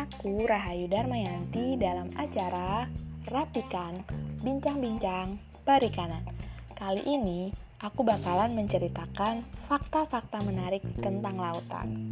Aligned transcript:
aku 0.00 0.48
Rahayu 0.48 0.88
Darmayanti 0.88 1.76
dalam 1.76 2.08
acara 2.16 2.88
Rapikan 3.28 4.00
Bincang-Bincang 4.40 5.36
Perikanan. 5.60 6.24
Kali 6.72 7.04
ini 7.04 7.52
aku 7.84 8.00
bakalan 8.00 8.56
menceritakan 8.56 9.44
fakta-fakta 9.68 10.40
menarik 10.40 10.80
tentang 11.04 11.36
lautan. 11.36 12.08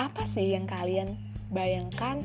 Apa 0.00 0.24
sih 0.24 0.56
yang 0.56 0.64
kalian 0.64 1.20
bayangkan 1.52 2.24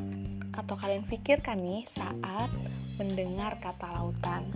atau 0.55 0.79
kalian 0.79 1.03
pikirkan 1.03 1.59
nih 1.59 1.83
saat 1.91 2.47
mendengar 2.95 3.59
kata 3.59 3.91
lautan? 3.91 4.47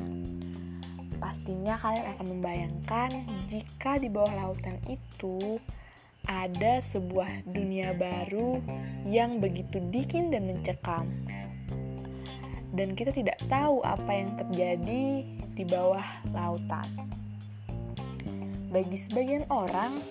Pastinya 1.20 1.76
kalian 1.76 2.08
akan 2.16 2.28
membayangkan 2.40 3.12
jika 3.52 4.00
di 4.00 4.08
bawah 4.08 4.32
lautan 4.32 4.80
itu 4.88 5.60
ada 6.26 6.82
sebuah 6.82 7.46
dunia 7.50 7.94
baru 7.94 8.62
yang 9.06 9.38
begitu 9.38 9.82
dingin 9.94 10.34
dan 10.34 10.50
mencekam. 10.50 11.06
Dan 12.76 12.92
kita 12.98 13.16
tidak 13.16 13.40
tahu 13.48 13.80
apa 13.88 14.12
yang 14.12 14.36
terjadi 14.36 15.06
di 15.56 15.64
bawah 15.64 16.04
lautan. 16.36 16.90
Bagi 18.68 19.00
sebagian 19.00 19.48
orang, 19.48 20.04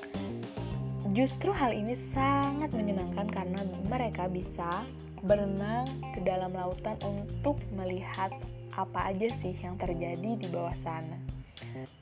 justru 1.12 1.52
hal 1.52 1.76
ini 1.76 1.92
sangat 1.92 2.72
menyenangkan 2.72 3.28
karena 3.28 3.60
mereka 3.92 4.24
bisa 4.24 4.88
berenang 5.20 5.84
ke 6.16 6.24
dalam 6.24 6.56
lautan 6.56 6.96
untuk 7.04 7.60
melihat 7.76 8.32
apa 8.72 9.12
aja 9.12 9.28
sih 9.44 9.52
yang 9.60 9.76
terjadi 9.76 10.40
di 10.40 10.48
bawah 10.48 10.72
sana. 10.72 11.20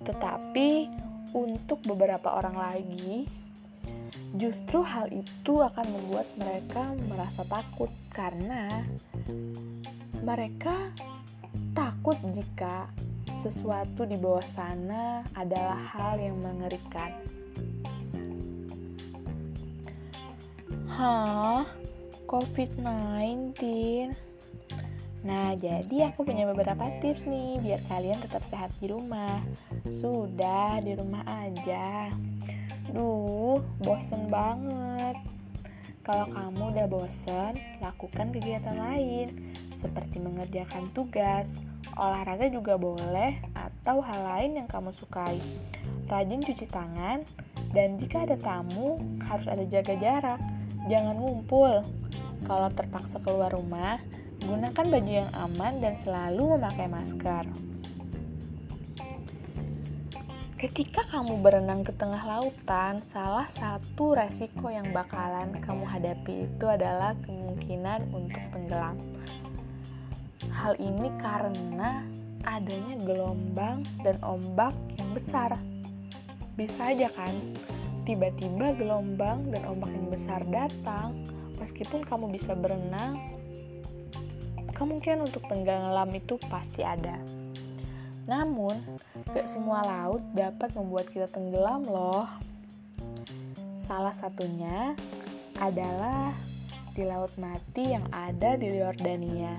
Tetapi 0.07 0.87
untuk 1.35 1.83
beberapa 1.83 2.39
orang 2.39 2.55
lagi, 2.55 3.27
Justru 4.33 4.81
hal 4.81 5.13
itu 5.13 5.61
akan 5.61 5.87
membuat 5.93 6.25
mereka 6.41 6.97
merasa 7.09 7.45
takut 7.45 7.93
karena 8.09 8.85
mereka 10.25 10.93
takut 11.77 12.17
jika 12.33 12.89
sesuatu 13.45 14.09
di 14.09 14.17
bawah 14.17 14.47
sana 14.49 15.27
adalah 15.37 15.77
hal 15.93 16.17
yang 16.17 16.41
mengerikan. 16.41 17.13
Hah? 20.93 21.67
COVID-19? 22.29 23.53
Nah, 25.23 25.55
jadi 25.55 26.11
aku 26.11 26.25
punya 26.25 26.49
beberapa 26.49 26.89
tips 26.99 27.29
nih 27.29 27.61
biar 27.61 27.81
kalian 27.87 28.19
tetap 28.25 28.43
sehat 28.49 28.73
di 28.81 28.89
rumah. 28.89 29.45
Sudah 29.93 30.81
di 30.81 30.97
rumah 30.97 31.23
aja. 31.29 32.09
Duh, 32.91 33.63
bosen 33.79 34.27
banget. 34.27 35.23
Kalau 36.03 36.27
kamu 36.35 36.75
udah 36.75 36.87
bosen, 36.91 37.55
lakukan 37.79 38.35
kegiatan 38.35 38.75
lain 38.75 39.55
seperti 39.79 40.19
mengerjakan 40.19 40.91
tugas, 40.91 41.63
olahraga 41.95 42.51
juga 42.51 42.75
boleh, 42.75 43.39
atau 43.55 44.03
hal 44.03 44.21
lain 44.35 44.63
yang 44.63 44.69
kamu 44.71 44.91
sukai. 44.91 45.39
Rajin 46.11 46.43
cuci 46.43 46.67
tangan, 46.67 47.23
dan 47.71 48.03
jika 48.03 48.27
ada 48.27 48.35
tamu, 48.35 48.99
harus 49.27 49.47
ada 49.47 49.63
jaga 49.63 49.95
jarak. 49.95 50.41
Jangan 50.91 51.19
ngumpul. 51.19 51.87
Kalau 52.43 52.69
terpaksa 52.75 53.23
keluar 53.23 53.55
rumah, 53.55 54.03
gunakan 54.43 54.87
baju 54.91 55.13
yang 55.23 55.31
aman 55.39 55.79
dan 55.79 55.95
selalu 56.03 56.59
memakai 56.59 56.91
masker. 56.91 57.47
Ketika 60.63 61.03
kamu 61.11 61.43
berenang 61.43 61.83
ke 61.83 61.91
tengah 61.91 62.23
lautan, 62.23 63.03
salah 63.11 63.51
satu 63.51 64.15
resiko 64.15 64.71
yang 64.71 64.95
bakalan 64.95 65.59
kamu 65.59 65.83
hadapi 65.83 66.47
itu 66.47 66.71
adalah 66.71 67.19
kemungkinan 67.27 68.07
untuk 68.15 68.39
tenggelam. 68.55 68.95
Hal 70.55 70.79
ini 70.79 71.11
karena 71.19 72.07
adanya 72.47 72.95
gelombang 73.03 73.83
dan 74.07 74.15
ombak 74.23 74.71
yang 75.03 75.11
besar. 75.11 75.59
Bisa 76.55 76.95
aja 76.95 77.11
kan, 77.11 77.35
tiba-tiba 78.07 78.79
gelombang 78.79 79.51
dan 79.51 79.67
ombak 79.67 79.91
yang 79.91 80.15
besar 80.15 80.47
datang, 80.47 81.27
meskipun 81.59 82.07
kamu 82.07 82.31
bisa 82.31 82.55
berenang, 82.55 83.19
kemungkinan 84.79 85.27
untuk 85.27 85.43
tenggelam 85.51 86.15
itu 86.15 86.39
pasti 86.47 86.87
ada. 86.87 87.42
Namun, 88.25 88.79
gak 89.35 89.51
semua 89.51 89.83
laut 89.83 90.23
dapat 90.35 90.71
membuat 90.79 91.11
kita 91.11 91.27
tenggelam 91.27 91.83
loh. 91.87 92.27
Salah 93.83 94.15
satunya 94.15 94.95
adalah 95.59 96.31
di 96.95 97.03
Laut 97.03 97.35
Mati 97.41 97.95
yang 97.97 98.07
ada 98.15 98.55
di 98.55 98.69
Yordania. 98.79 99.57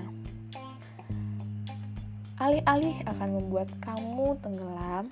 Alih-alih 2.40 2.98
akan 3.08 3.30
membuat 3.40 3.70
kamu 3.84 4.36
tenggelam, 4.42 5.06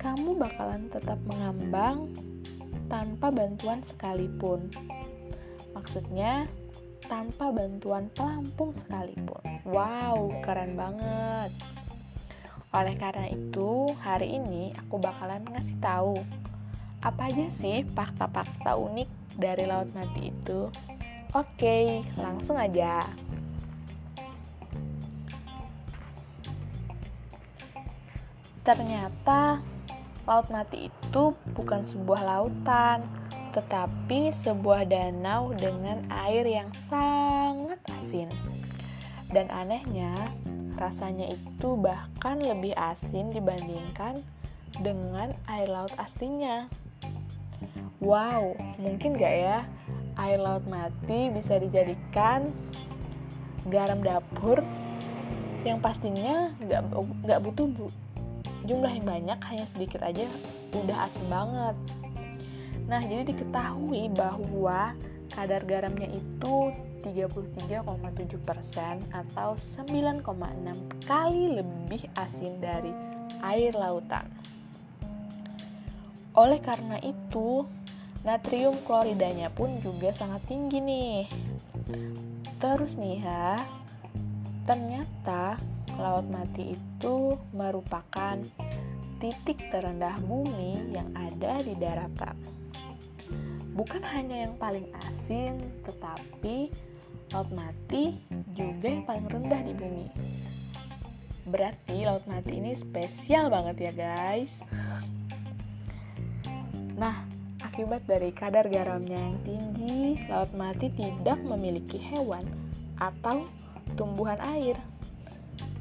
kamu 0.00 0.30
bakalan 0.36 0.88
tetap 0.88 1.20
mengambang 1.26 2.10
tanpa 2.88 3.28
bantuan 3.34 3.80
sekalipun. 3.84 4.70
Maksudnya, 5.74 6.46
tanpa 7.04 7.52
bantuan 7.52 8.08
pelampung 8.14 8.72
sekalipun. 8.72 9.42
Wow, 9.68 10.32
keren 10.40 10.76
banget! 10.76 11.73
Oleh 12.74 12.98
karena 12.98 13.30
itu, 13.30 13.94
hari 14.02 14.34
ini 14.34 14.74
aku 14.74 14.98
bakalan 14.98 15.46
ngasih 15.46 15.78
tahu 15.78 16.18
apa 17.06 17.30
aja 17.30 17.46
sih 17.54 17.86
fakta-fakta 17.94 18.74
unik 18.74 19.38
dari 19.38 19.62
laut 19.62 19.94
mati 19.94 20.34
itu. 20.34 20.66
Oke, 21.38 22.02
langsung 22.18 22.58
aja. 22.58 23.06
Ternyata 28.66 29.62
laut 30.26 30.48
mati 30.50 30.90
itu 30.90 31.24
bukan 31.54 31.86
sebuah 31.86 32.26
lautan, 32.26 33.06
tetapi 33.54 34.34
sebuah 34.34 34.90
danau 34.90 35.54
dengan 35.54 36.02
air 36.10 36.42
yang 36.42 36.74
sangat 36.74 37.78
asin. 37.94 38.34
Dan 39.30 39.46
anehnya, 39.52 40.34
Rasanya 40.74 41.30
itu 41.30 41.68
bahkan 41.78 42.42
lebih 42.42 42.74
asin 42.74 43.30
dibandingkan 43.30 44.18
dengan 44.82 45.30
air 45.46 45.70
laut 45.70 45.94
aslinya. 45.96 46.66
Wow, 48.02 48.58
mungkin 48.76 49.16
gak 49.16 49.34
ya 49.34 49.58
air 50.18 50.38
laut 50.38 50.66
mati 50.66 51.30
bisa 51.30 51.58
dijadikan 51.58 52.50
garam 53.66 54.02
dapur 54.04 54.62
yang 55.64 55.80
pastinya 55.80 56.52
gak, 56.68 56.84
gak 57.24 57.40
butuh 57.40 57.66
bu, 57.66 57.88
jumlah 58.68 58.92
yang 58.92 59.06
banyak 59.08 59.38
hanya 59.48 59.66
sedikit 59.72 60.04
aja 60.04 60.28
udah 60.76 61.08
asin 61.08 61.26
banget. 61.32 61.76
Nah, 62.84 63.00
jadi 63.00 63.24
diketahui 63.24 64.12
bahwa 64.12 64.92
kadar 65.32 65.64
garamnya 65.64 66.12
itu 66.12 66.68
33,7% 67.04 69.12
atau 69.12 69.56
9,6 69.56 70.24
kali 71.04 71.44
lebih 71.60 72.08
asin 72.16 72.56
dari 72.60 72.92
air 73.44 73.76
lautan. 73.76 74.24
Oleh 76.34 76.58
karena 76.58 76.98
itu, 76.98 77.62
natrium 78.26 78.74
kloridanya 78.82 79.52
pun 79.52 79.78
juga 79.84 80.10
sangat 80.10 80.42
tinggi 80.50 80.82
nih. 80.82 81.30
Terus 82.58 82.98
nih 82.98 83.22
ya, 83.22 83.62
ternyata 84.66 85.60
laut 85.94 86.26
mati 86.26 86.74
itu 86.74 87.38
merupakan 87.54 88.34
titik 89.22 89.70
terendah 89.70 90.18
bumi 90.24 90.90
yang 90.90 91.06
ada 91.14 91.62
di 91.62 91.78
daratan. 91.78 92.63
Bukan 93.74 94.06
hanya 94.06 94.46
yang 94.46 94.54
paling 94.54 94.86
asin, 95.10 95.58
tetapi 95.82 96.70
laut 97.34 97.50
mati 97.50 98.14
juga 98.54 98.86
yang 98.86 99.02
paling 99.02 99.26
rendah 99.26 99.62
di 99.66 99.74
bumi. 99.74 100.06
Berarti 101.50 102.06
laut 102.06 102.22
mati 102.30 102.62
ini 102.62 102.78
spesial 102.78 103.50
banget 103.50 103.90
ya 103.90 103.92
guys. 103.92 104.62
Nah, 106.94 107.26
akibat 107.58 108.06
dari 108.06 108.30
kadar 108.30 108.70
garamnya 108.70 109.18
yang 109.18 109.38
tinggi, 109.42 110.22
laut 110.30 110.54
mati 110.54 110.94
tidak 110.94 111.42
memiliki 111.42 111.98
hewan 111.98 112.46
atau 113.02 113.50
tumbuhan 113.98 114.38
air 114.54 114.78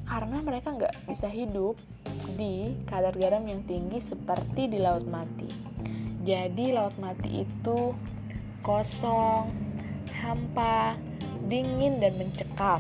karena 0.10 0.42
mereka 0.44 0.74
nggak 0.74 1.10
bisa 1.10 1.30
hidup 1.30 1.78
di 2.36 2.76
kadar 2.90 3.16
garam 3.16 3.46
yang 3.48 3.64
tinggi 3.64 4.02
seperti 4.02 4.68
di 4.68 4.82
laut 4.82 5.06
mati. 5.08 5.73
Jadi 6.24 6.72
laut 6.72 6.96
mati 7.04 7.44
itu 7.44 7.92
kosong, 8.64 9.52
hampa, 10.08 10.96
dingin 11.52 12.00
dan 12.00 12.16
mencekam. 12.16 12.80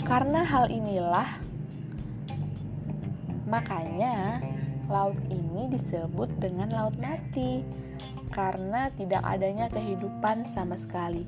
Karena 0.00 0.40
hal 0.48 0.72
inilah, 0.72 1.28
makanya 3.44 4.40
laut 4.88 5.18
ini 5.28 5.68
disebut 5.76 6.40
dengan 6.40 6.72
laut 6.72 6.96
mati. 6.96 7.60
karena 8.34 8.90
tidak 8.92 9.22
adanya 9.24 9.70
kehidupan 9.72 10.44
sama 10.44 10.76
sekali. 10.76 11.24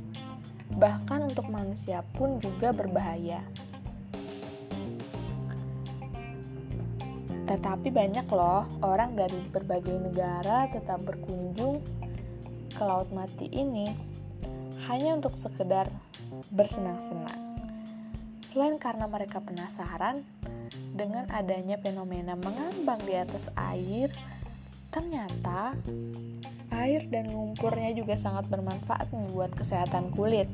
Bahkan 0.77 1.33
untuk 1.33 1.49
manusia 1.49 2.05
pun 2.13 2.37
juga 2.37 2.75
berbahaya. 2.75 3.41
Tetapi 7.49 7.89
banyak 7.89 8.29
loh 8.29 8.69
orang 8.85 9.17
dari 9.17 9.41
berbagai 9.49 9.97
negara 9.97 10.69
tetap 10.69 11.01
berkunjung 11.01 11.81
ke 12.69 12.83
Laut 12.85 13.09
Mati 13.11 13.49
ini 13.49 13.89
hanya 14.85 15.17
untuk 15.17 15.33
sekedar 15.33 15.89
bersenang-senang. 16.53 17.57
Selain 18.45 18.77
karena 18.77 19.09
mereka 19.09 19.41
penasaran 19.41 20.25
dengan 20.93 21.25
adanya 21.33 21.81
fenomena 21.81 22.37
mengambang 22.37 23.01
di 23.05 23.17
atas 23.17 23.49
air, 23.57 24.13
ternyata 24.93 25.73
air 26.73 27.09
dan 27.09 27.33
lumpurnya 27.33 27.97
juga 27.97 28.21
sangat 28.21 28.45
bermanfaat 28.53 29.09
buat 29.33 29.53
kesehatan 29.57 30.13
kulit. 30.13 30.49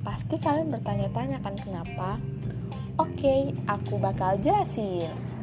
Pasti 0.00 0.40
kalian 0.40 0.72
bertanya-tanya 0.72 1.38
kan 1.44 1.56
kenapa? 1.58 2.16
Oke, 2.96 3.52
aku 3.68 4.00
bakal 4.00 4.40
jelasin. 4.40 5.35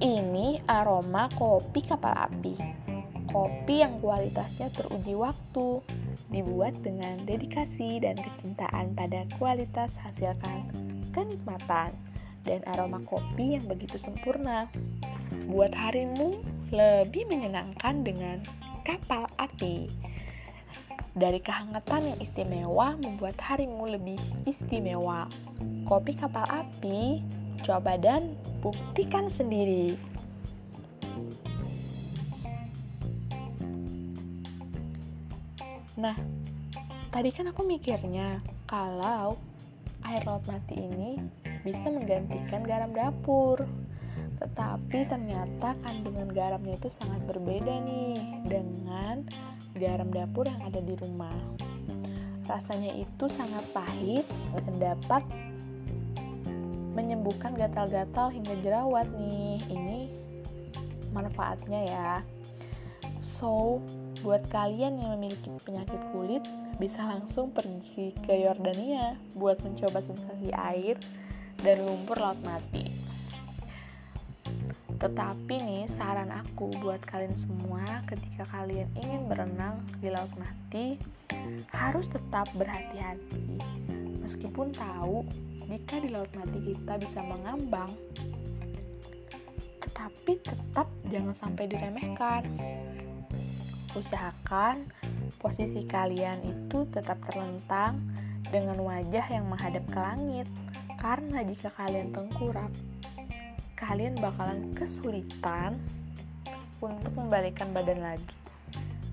Ini 0.00 0.64
aroma 0.64 1.28
kopi 1.36 1.84
kapal 1.84 2.16
api. 2.16 2.56
Kopi 3.28 3.84
yang 3.84 4.00
kualitasnya 4.00 4.72
teruji 4.72 5.12
waktu, 5.12 5.84
dibuat 6.32 6.72
dengan 6.80 7.20
dedikasi 7.28 8.00
dan 8.00 8.16
kecintaan 8.16 8.96
pada 8.96 9.28
kualitas 9.36 10.00
hasilkan 10.00 10.72
kenikmatan 11.12 11.92
dan 12.48 12.64
aroma 12.72 13.04
kopi 13.04 13.60
yang 13.60 13.68
begitu 13.68 14.00
sempurna. 14.00 14.72
Buat 15.52 15.76
harimu 15.76 16.40
lebih 16.72 17.28
menyenangkan 17.28 18.00
dengan 18.00 18.40
kapal 18.88 19.28
api. 19.36 19.84
Dari 21.12 21.44
kehangatan 21.44 22.16
yang 22.16 22.18
istimewa 22.24 22.96
membuat 23.04 23.36
harimu 23.36 23.84
lebih 23.84 24.16
istimewa. 24.48 25.28
Kopi 25.84 26.16
kapal 26.16 26.48
api 26.48 27.20
Coba 27.60 28.00
dan 28.00 28.40
buktikan 28.60 29.26
sendiri. 29.32 29.96
Nah, 36.00 36.16
tadi 37.12 37.28
kan 37.28 37.52
aku 37.52 37.64
mikirnya 37.68 38.40
kalau 38.64 39.36
air 40.08 40.22
laut 40.24 40.44
mati 40.48 40.80
ini 40.80 41.20
bisa 41.60 41.92
menggantikan 41.92 42.64
garam 42.64 42.92
dapur. 42.96 43.68
Tetapi 44.40 45.04
ternyata 45.04 45.76
kandungan 45.84 46.32
garamnya 46.32 46.80
itu 46.80 46.88
sangat 46.88 47.20
berbeda 47.28 47.84
nih 47.84 48.16
dengan 48.48 49.28
garam 49.76 50.08
dapur 50.08 50.48
yang 50.48 50.64
ada 50.64 50.80
di 50.80 50.96
rumah. 50.96 51.36
Rasanya 52.48 52.96
itu 52.96 53.28
sangat 53.28 53.62
pahit 53.76 54.24
dan 54.56 54.74
dapat 54.80 55.22
menyembuhkan 56.94 57.54
gatal-gatal 57.54 58.30
hingga 58.34 58.54
jerawat 58.60 59.06
nih. 59.14 59.62
Ini 59.70 59.98
manfaatnya 61.14 61.80
ya. 61.86 62.10
So 63.20 63.82
buat 64.20 64.44
kalian 64.52 65.00
yang 65.00 65.16
memiliki 65.16 65.48
penyakit 65.64 66.00
kulit 66.12 66.44
bisa 66.76 67.04
langsung 67.04 67.52
pergi 67.52 68.12
ke 68.24 68.44
Yordania 68.44 69.16
buat 69.36 69.60
mencoba 69.64 70.04
sensasi 70.04 70.52
air 70.52 71.00
dan 71.60 71.84
lumpur 71.84 72.20
laut 72.20 72.40
mati. 72.44 72.88
Tetapi 75.00 75.54
nih 75.64 75.88
saran 75.88 76.28
aku 76.28 76.68
buat 76.84 77.00
kalian 77.08 77.32
semua 77.32 78.04
ketika 78.04 78.44
kalian 78.52 78.88
ingin 79.00 79.24
berenang 79.24 79.80
di 80.04 80.12
laut 80.12 80.32
mati 80.36 81.00
harus 81.72 82.04
tetap 82.12 82.52
berhati-hati 82.52 83.56
meskipun 84.30 84.70
tahu 84.70 85.26
jika 85.66 85.98
di 85.98 86.06
laut 86.14 86.30
mati 86.38 86.70
kita 86.70 87.02
bisa 87.02 87.18
mengambang, 87.18 87.90
tetapi 89.82 90.38
tetap 90.38 90.86
jangan 91.10 91.34
sampai 91.34 91.66
diremehkan. 91.66 92.46
Usahakan 93.98 94.86
posisi 95.42 95.82
kalian 95.82 96.46
itu 96.46 96.86
tetap 96.94 97.18
terlentang 97.26 97.98
dengan 98.54 98.78
wajah 98.78 99.26
yang 99.34 99.50
menghadap 99.50 99.82
ke 99.90 99.98
langit, 99.98 100.46
karena 101.02 101.42
jika 101.42 101.74
kalian 101.74 102.14
tengkurap, 102.14 102.70
kalian 103.74 104.14
bakalan 104.14 104.70
kesulitan 104.78 105.74
untuk 106.78 107.10
membalikan 107.18 107.74
badan 107.74 107.98
lagi 107.98 108.39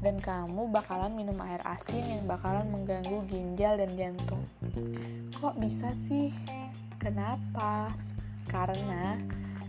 dan 0.01 0.21
kamu 0.21 0.69
bakalan 0.69 1.13
minum 1.17 1.37
air 1.41 1.61
asin 1.65 2.05
yang 2.05 2.23
bakalan 2.29 2.69
mengganggu 2.69 3.25
ginjal 3.29 3.77
dan 3.81 3.91
jantung. 3.97 4.43
Kok 5.41 5.57
bisa 5.57 5.89
sih? 6.05 6.29
Kenapa? 7.01 7.89
Karena 8.45 9.17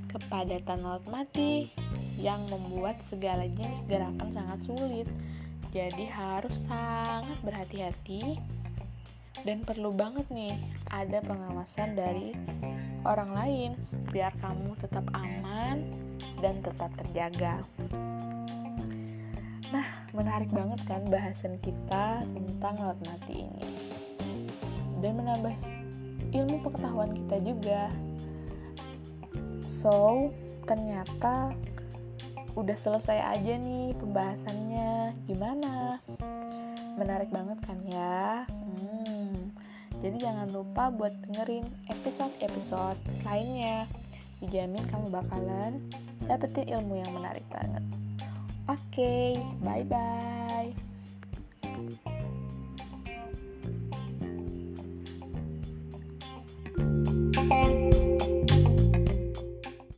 kepadatan 0.08 0.80
laut 0.84 1.04
mati 1.08 1.72
yang 2.20 2.40
membuat 2.48 3.00
segala 3.04 3.44
jenis 3.48 3.84
gerakan 3.88 4.32
sangat 4.32 4.60
sulit. 4.64 5.08
Jadi 5.68 6.08
harus 6.08 6.56
sangat 6.64 7.36
berhati-hati 7.44 8.40
dan 9.44 9.62
perlu 9.62 9.92
banget 9.92 10.24
nih 10.32 10.56
ada 10.88 11.20
pengawasan 11.22 11.94
dari 11.94 12.32
orang 13.04 13.30
lain 13.36 13.70
biar 14.08 14.32
kamu 14.40 14.74
tetap 14.80 15.04
aman 15.12 15.84
dan 16.40 16.64
tetap 16.64 16.90
terjaga. 17.04 17.60
Nah, 19.68 19.84
menarik 20.16 20.48
banget 20.48 20.80
kan 20.88 21.04
bahasan 21.12 21.60
kita 21.60 22.24
tentang 22.24 22.74
laut 22.80 23.00
mati 23.04 23.44
ini. 23.44 23.68
Dan 25.04 25.20
menambah 25.20 25.54
ilmu 26.32 26.56
pengetahuan 26.64 27.12
kita 27.12 27.36
juga. 27.44 27.82
So, 29.64 30.28
ternyata 30.64 31.52
udah 32.56 32.76
selesai 32.80 33.38
aja 33.38 33.54
nih 33.60 33.92
pembahasannya. 34.00 35.12
Gimana? 35.28 36.00
Menarik 36.96 37.28
banget 37.28 37.60
kan 37.62 37.78
ya? 37.84 38.48
Hmm. 38.48 39.52
Jadi 40.00 40.16
jangan 40.16 40.48
lupa 40.48 40.88
buat 40.88 41.12
dengerin 41.28 41.66
episode-episode 41.92 42.98
lainnya. 43.28 43.84
Dijamin 44.40 44.86
kamu 44.88 45.12
bakalan 45.12 45.82
dapetin 46.24 46.70
ilmu 46.72 47.04
yang 47.04 47.12
menarik 47.12 47.44
banget. 47.52 48.07
Oke, 48.68 48.76
okay, 48.92 49.56
bye 49.60 49.82
bye. 49.84 50.47